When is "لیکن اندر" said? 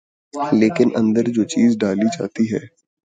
0.53-1.23